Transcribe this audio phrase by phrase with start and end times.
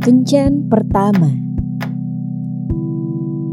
[0.00, 1.28] Kencan pertama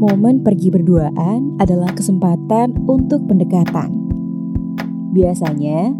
[0.00, 3.92] Momen pergi berduaan adalah kesempatan untuk pendekatan.
[5.12, 5.92] Biasanya,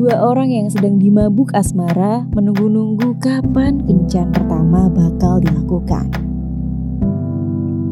[0.00, 6.08] dua orang yang sedang dimabuk asmara menunggu-nunggu kapan kencan pertama bakal dilakukan.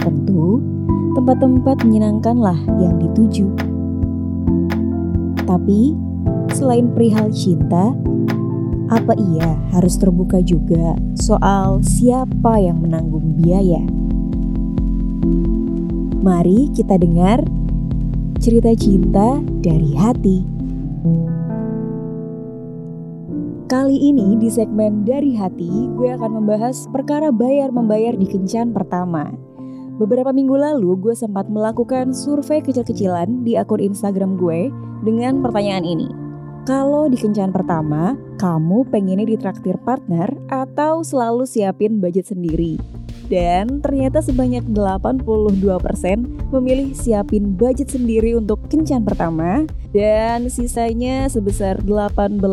[0.01, 0.65] Tentu,
[1.13, 3.53] tempat-tempat menyenangkanlah yang dituju.
[5.45, 5.93] Tapi,
[6.57, 7.93] selain perihal cinta,
[8.89, 13.85] apa ia harus terbuka juga soal siapa yang menanggung biaya?
[16.25, 17.45] Mari kita dengar
[18.41, 20.39] cerita cinta dari hati.
[23.69, 29.29] Kali ini di segmen Dari Hati, gue akan membahas perkara bayar-membayar di kencan pertama.
[30.01, 34.73] Beberapa minggu lalu gue sempat melakukan survei kecil-kecilan di akun Instagram gue
[35.05, 36.28] dengan pertanyaan ini.
[36.69, 42.77] Kalau di kencan pertama, kamu pengennya ditraktir partner atau selalu siapin budget sendiri?
[43.33, 45.65] Dan ternyata sebanyak 82%
[46.53, 49.65] memilih siapin budget sendiri untuk kencan pertama
[49.97, 52.45] dan sisanya sebesar 18%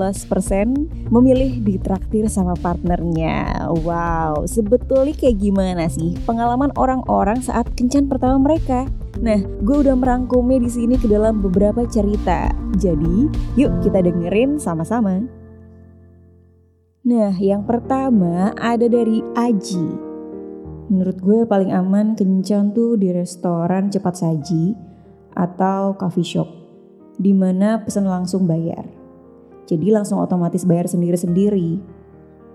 [1.12, 3.68] memilih ditraktir sama partnernya.
[3.84, 8.88] Wow, sebetulnya kayak gimana sih pengalaman orang-orang saat kencan pertama mereka?
[9.24, 12.52] Nah, gue udah merangkumnya di sini ke dalam beberapa cerita.
[12.76, 15.24] Jadi, yuk kita dengerin sama-sama.
[17.06, 19.88] Nah, yang pertama ada dari Aji.
[20.92, 24.74] Menurut gue paling aman kencan tuh di restoran cepat saji
[25.34, 26.50] atau coffee shop
[27.16, 28.86] di mana pesan langsung bayar.
[29.66, 31.82] Jadi langsung otomatis bayar sendiri-sendiri.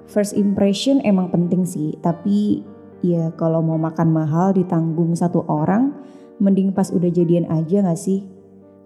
[0.07, 2.63] First impression emang penting sih, tapi
[3.03, 5.95] ya kalau mau makan mahal ditanggung satu orang,
[6.41, 8.27] mending pas udah jadian aja gak sih?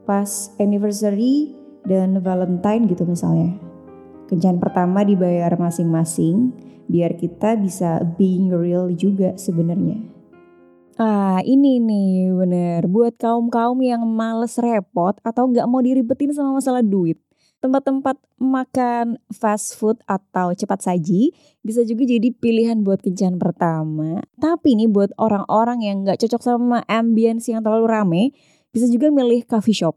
[0.05, 1.55] Pas anniversary
[1.88, 3.56] dan valentine gitu misalnya.
[4.28, 6.52] Kencan pertama dibayar masing-masing,
[6.88, 10.00] biar kita bisa being real juga sebenarnya.
[10.94, 16.86] Ah ini nih bener buat kaum-kaum yang males repot atau nggak mau diribetin sama masalah
[16.86, 17.18] duit.
[17.64, 21.33] Tempat-tempat makan fast food atau cepat saji
[21.64, 24.20] bisa juga jadi pilihan buat kencan pertama.
[24.36, 28.23] Tapi nih buat orang-orang yang nggak cocok sama ambience yang terlalu rame,
[28.69, 29.97] bisa juga milih coffee shop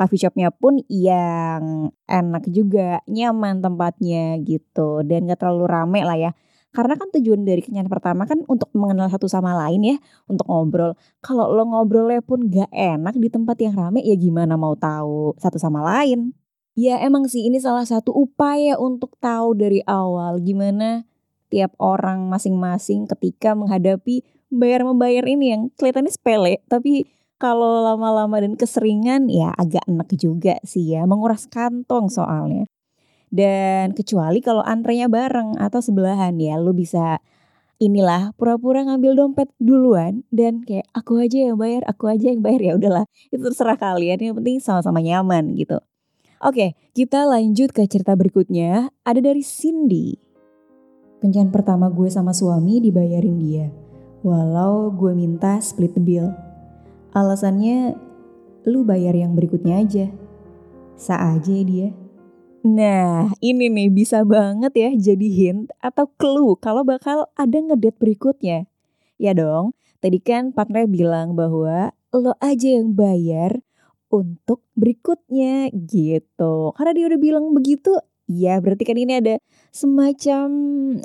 [0.00, 6.32] coffee shopnya pun yang enak juga, nyaman tempatnya gitu dan gak terlalu rame lah ya.
[6.70, 9.96] Karena kan tujuan dari kencan pertama kan untuk mengenal satu sama lain ya,
[10.30, 10.94] untuk ngobrol.
[11.18, 15.58] Kalau lo ngobrolnya pun gak enak di tempat yang rame ya gimana mau tahu satu
[15.58, 16.39] sama lain.
[16.80, 21.04] Ya emang sih ini salah satu upaya untuk tahu dari awal gimana
[21.52, 27.04] tiap orang masing-masing ketika menghadapi bayar-membayar ini yang kelihatannya sepele tapi
[27.40, 32.68] kalau lama-lama dan keseringan ya agak enak juga sih ya, menguras kantong soalnya.
[33.32, 37.16] Dan kecuali kalau antrenya bareng atau sebelahan ya, lu bisa
[37.80, 42.60] inilah pura-pura ngambil dompet duluan dan kayak aku aja yang bayar, aku aja yang bayar
[42.60, 43.04] ya udahlah.
[43.32, 45.80] Itu terserah kalian, yang penting sama-sama nyaman gitu.
[46.40, 48.88] Oke, kita lanjut ke cerita berikutnya.
[49.04, 50.16] Ada dari Cindy.
[51.20, 53.68] Kencan pertama gue sama suami dibayarin dia.
[54.24, 56.32] Walau gue minta split the bill.
[57.12, 57.92] Alasannya
[58.64, 60.08] lu bayar yang berikutnya aja.
[60.96, 61.92] Sa aja dia.
[62.64, 68.64] Nah, ini nih bisa banget ya jadi hint atau clue kalau bakal ada ngedate berikutnya.
[69.20, 73.60] Ya dong, tadi kan partner bilang bahwa lo aja yang bayar
[74.10, 76.74] untuk berikutnya gitu.
[76.74, 77.94] Karena dia udah bilang begitu,
[78.26, 79.34] ya berarti kan ini ada
[79.70, 80.46] semacam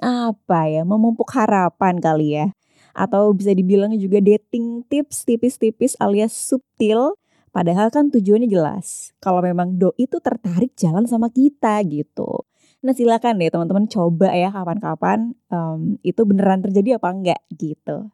[0.02, 2.48] apa ya, memupuk harapan kali ya.
[2.98, 7.16] Atau bisa dibilang juga dating tips tipis-tipis alias subtil
[7.54, 9.14] padahal kan tujuannya jelas.
[9.22, 12.44] Kalau memang doi itu tertarik jalan sama kita gitu.
[12.86, 18.14] Nah silakan deh teman-teman coba ya kapan-kapan um, itu beneran terjadi apa enggak gitu.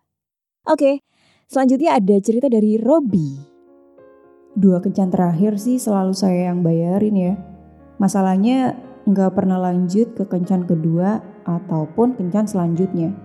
[0.66, 1.04] Oke
[1.52, 3.51] selanjutnya ada cerita dari Robby
[4.58, 7.34] dua kencan terakhir sih selalu saya yang bayarin ya
[7.98, 8.76] masalahnya
[9.08, 13.16] nggak pernah lanjut ke kencan kedua ataupun kencan selanjutnya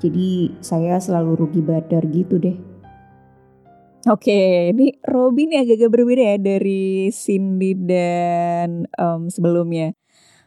[0.00, 2.56] jadi saya selalu rugi badar gitu deh.
[4.08, 9.92] Oke, ini Robin agak-agak berbeda ya dari Cindy dan um, sebelumnya.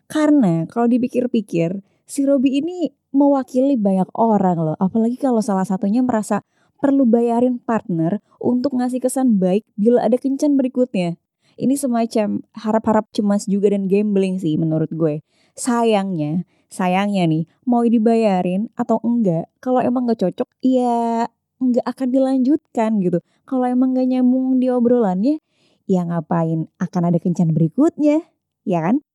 [0.10, 4.78] Karena kalau dipikir-pikir, si Robby ini mewakili banyak orang loh.
[4.82, 6.42] Apalagi kalau salah satunya merasa
[6.84, 11.16] perlu bayarin partner untuk ngasih kesan baik bila ada kencan berikutnya.
[11.56, 15.24] Ini semacam harap-harap cemas juga dan gambling sih menurut gue.
[15.56, 21.30] Sayangnya, sayangnya nih mau dibayarin atau enggak kalau emang gak cocok ya
[21.62, 25.38] nggak akan dilanjutkan gitu kalau emang gak nyambung di obrolannya
[25.86, 28.26] ya ngapain akan ada kencan berikutnya
[28.66, 29.06] ya kan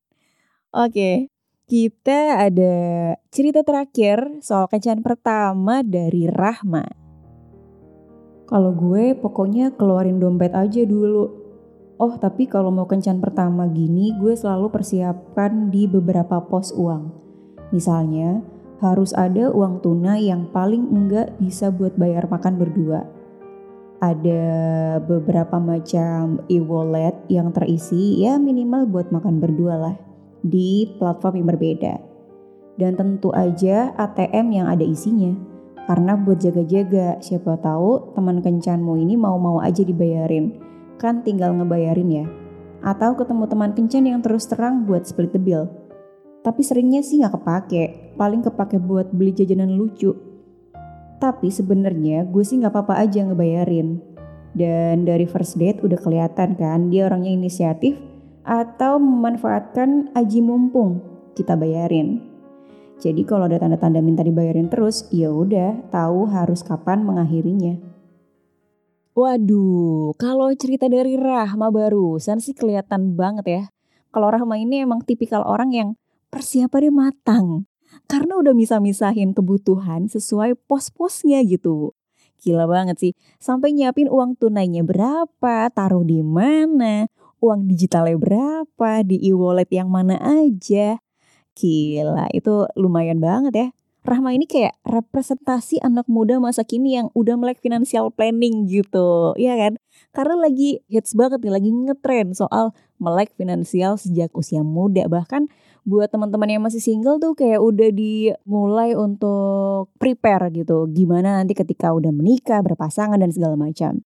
[0.70, 1.28] oke
[1.68, 2.74] kita ada
[3.28, 7.07] cerita terakhir soal kencan pertama dari Rahma.
[8.48, 11.28] Kalau gue pokoknya keluarin dompet aja dulu.
[12.00, 17.12] Oh tapi kalau mau kencan pertama gini gue selalu persiapkan di beberapa pos uang.
[17.70, 18.40] Misalnya
[18.80, 23.18] harus ada uang tunai yang paling enggak bisa buat bayar makan berdua
[23.98, 24.46] ada
[25.02, 29.96] beberapa macam e-wallet yang terisi ya minimal buat makan berdua lah
[30.42, 31.94] di platform yang berbeda.
[32.78, 35.34] Dan tentu aja ATM yang ada isinya.
[35.88, 40.60] Karena buat jaga-jaga, siapa tahu teman kencanmu ini mau-mau aja dibayarin.
[41.00, 42.26] Kan tinggal ngebayarin ya.
[42.84, 45.64] Atau ketemu teman kencan yang terus terang buat split the bill.
[46.44, 47.84] Tapi seringnya sih nggak kepake,
[48.20, 50.28] paling kepake buat beli jajanan lucu
[51.18, 53.98] tapi sebenarnya gue sih nggak apa-apa aja ngebayarin.
[54.54, 57.98] Dan dari first date udah kelihatan kan dia orangnya inisiatif
[58.46, 61.02] atau memanfaatkan aji mumpung
[61.36, 62.27] kita bayarin.
[62.98, 67.78] Jadi kalau ada tanda-tanda minta dibayarin terus, ya udah tahu harus kapan mengakhirinya.
[69.14, 73.62] Waduh, kalau cerita dari Rahma barusan sih kelihatan banget ya.
[74.10, 75.88] Kalau Rahma ini emang tipikal orang yang
[76.30, 77.66] persiapannya matang
[78.06, 81.94] karena udah misah-misahin kebutuhan sesuai pos-posnya gitu.
[82.38, 83.12] Gila banget sih,
[83.42, 87.10] sampai nyiapin uang tunainya berapa, taruh di mana,
[87.42, 91.02] uang digitalnya berapa, di e-wallet yang mana aja.
[91.58, 93.68] Gila, itu lumayan banget ya.
[94.06, 99.58] Rahma ini kayak representasi anak muda masa kini yang udah melek financial planning gitu, ya
[99.58, 99.76] kan?
[100.14, 102.72] Karena lagi hits banget nih, lagi ngetren soal
[103.02, 105.10] melek finansial sejak usia muda.
[105.10, 105.50] Bahkan
[105.82, 110.86] buat teman-teman yang masih single tuh kayak udah dimulai untuk prepare gitu.
[110.88, 114.00] Gimana nanti ketika udah menikah, berpasangan dan segala macam.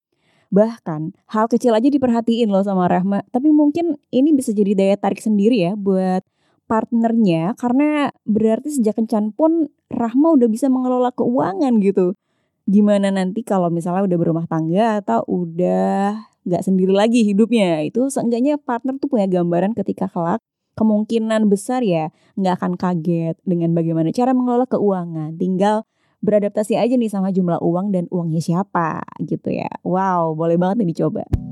[0.52, 3.24] Bahkan hal kecil aja diperhatiin loh sama Rahma.
[3.30, 6.26] Tapi mungkin ini bisa jadi daya tarik sendiri ya buat
[6.72, 12.16] partnernya karena berarti sejak kencan pun Rahma udah bisa mengelola keuangan gitu.
[12.64, 16.16] Gimana nanti kalau misalnya udah berumah tangga atau udah
[16.48, 20.40] nggak sendiri lagi hidupnya itu seenggaknya partner tuh punya gambaran ketika kelak
[20.80, 22.10] kemungkinan besar ya
[22.40, 25.36] nggak akan kaget dengan bagaimana cara mengelola keuangan.
[25.36, 25.84] Tinggal
[26.24, 29.68] beradaptasi aja nih sama jumlah uang dan uangnya siapa gitu ya.
[29.84, 31.51] Wow, boleh banget nih dicoba.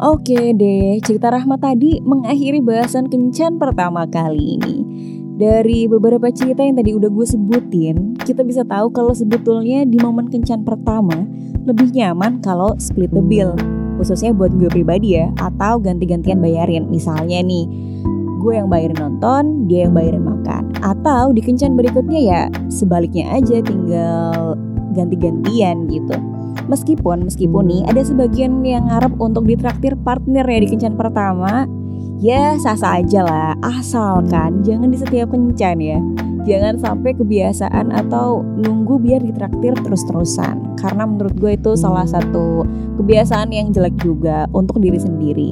[0.00, 4.76] Oke deh, cerita Rahmat tadi mengakhiri bahasan kencan pertama kali ini.
[5.36, 10.32] Dari beberapa cerita yang tadi udah gue sebutin, kita bisa tahu kalau sebetulnya di momen
[10.32, 11.28] kencan pertama
[11.68, 13.52] lebih nyaman kalau split the bill
[14.00, 16.88] khususnya buat gue pribadi ya atau ganti-gantian bayarin.
[16.88, 17.68] Misalnya nih
[18.40, 20.72] gue yang bayarin nonton dia yang bayarin makan.
[20.80, 22.42] Atau di kencan berikutnya ya
[22.72, 24.56] sebaliknya aja tinggal
[24.96, 26.16] ganti-gantian gitu
[26.66, 31.66] meskipun meskipun nih ada sebagian yang ngarep untuk ditraktir partner ya di kencan pertama.
[32.22, 33.50] Ya sah-sah aja lah.
[33.66, 35.98] Asalkan jangan di setiap kencan ya.
[36.42, 40.78] Jangan sampai kebiasaan atau nunggu biar ditraktir terus-terusan.
[40.78, 42.66] Karena menurut gue itu salah satu
[42.98, 45.50] kebiasaan yang jelek juga untuk diri sendiri.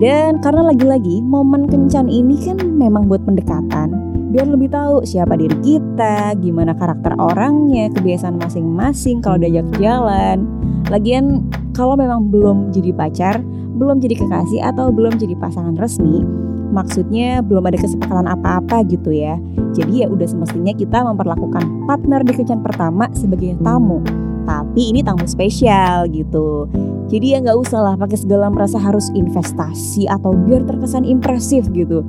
[0.00, 5.54] Dan karena lagi-lagi momen kencan ini kan memang buat pendekatan biar lebih tahu siapa diri
[5.62, 10.42] kita, gimana karakter orangnya, kebiasaan masing-masing kalau diajak jalan.
[10.90, 13.38] Lagian kalau memang belum jadi pacar,
[13.78, 16.26] belum jadi kekasih atau belum jadi pasangan resmi,
[16.74, 19.38] maksudnya belum ada kesepakatan apa-apa gitu ya.
[19.70, 24.02] Jadi ya udah semestinya kita memperlakukan partner di kencan pertama sebagai tamu.
[24.44, 26.66] Tapi ini tamu spesial gitu.
[27.06, 32.02] Jadi ya nggak usah lah pakai segala merasa harus investasi atau biar terkesan impresif gitu.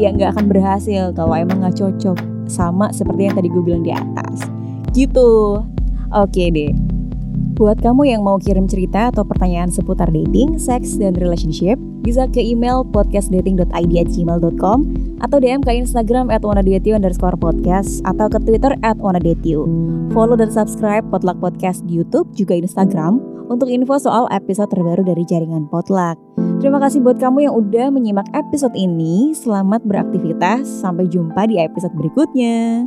[0.00, 2.16] Ya nggak akan berhasil kalau emang nggak cocok
[2.48, 4.48] sama seperti yang tadi gue bilang di atas.
[4.96, 5.60] Gitu.
[6.10, 6.72] Oke deh.
[7.60, 12.40] Buat kamu yang mau kirim cerita atau pertanyaan seputar dating, seks, dan relationship, bisa ke
[12.40, 14.78] email podcastdating.id@gmail.com
[15.20, 21.36] atau DM ke Instagram at underscore podcast atau ke Twitter at Follow dan subscribe Potluck
[21.36, 23.20] Podcast di Youtube juga Instagram
[23.52, 26.49] untuk info soal episode terbaru dari jaringan Potluck.
[26.60, 29.32] Terima kasih buat kamu yang udah menyimak episode ini.
[29.32, 30.68] Selamat beraktivitas.
[30.68, 32.84] Sampai jumpa di episode berikutnya.